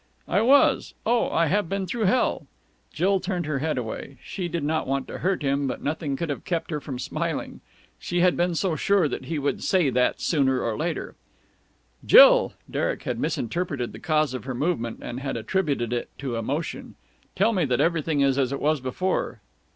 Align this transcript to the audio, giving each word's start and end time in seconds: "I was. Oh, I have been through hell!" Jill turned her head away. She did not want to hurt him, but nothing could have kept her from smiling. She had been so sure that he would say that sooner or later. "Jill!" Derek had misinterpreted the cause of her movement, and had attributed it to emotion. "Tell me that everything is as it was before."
"I 0.27 0.41
was. 0.41 0.95
Oh, 1.05 1.29
I 1.29 1.45
have 1.45 1.69
been 1.69 1.85
through 1.85 2.05
hell!" 2.05 2.47
Jill 2.91 3.19
turned 3.19 3.45
her 3.45 3.59
head 3.59 3.77
away. 3.77 4.17
She 4.23 4.47
did 4.47 4.63
not 4.63 4.87
want 4.87 5.07
to 5.09 5.19
hurt 5.19 5.43
him, 5.43 5.67
but 5.67 5.83
nothing 5.83 6.15
could 6.15 6.31
have 6.31 6.43
kept 6.43 6.71
her 6.71 6.81
from 6.81 6.97
smiling. 6.97 7.61
She 7.99 8.19
had 8.21 8.35
been 8.35 8.55
so 8.55 8.75
sure 8.75 9.07
that 9.07 9.25
he 9.25 9.37
would 9.37 9.61
say 9.63 9.91
that 9.91 10.19
sooner 10.19 10.59
or 10.63 10.75
later. 10.75 11.13
"Jill!" 12.03 12.53
Derek 12.67 13.03
had 13.03 13.19
misinterpreted 13.19 13.93
the 13.93 13.99
cause 13.99 14.33
of 14.33 14.45
her 14.45 14.55
movement, 14.55 15.01
and 15.03 15.19
had 15.19 15.37
attributed 15.37 15.93
it 15.93 16.09
to 16.17 16.35
emotion. 16.35 16.95
"Tell 17.35 17.53
me 17.53 17.63
that 17.65 17.79
everything 17.79 18.21
is 18.21 18.39
as 18.39 18.51
it 18.51 18.59
was 18.59 18.81
before." 18.81 19.39